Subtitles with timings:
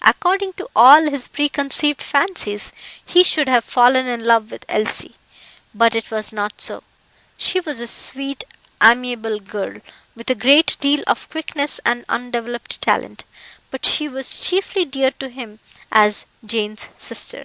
[0.00, 2.72] According to all his preconceived fancies,
[3.04, 5.16] he should have fallen in love with Elsie;
[5.74, 6.82] but it was not so.
[7.36, 8.42] She was a sweet,
[8.82, 9.82] amiable girl,
[10.16, 13.24] with a great deal of quickness and undeveloped talent,
[13.70, 15.58] but she was chiefly dear to him
[15.92, 17.44] as Jane's sister.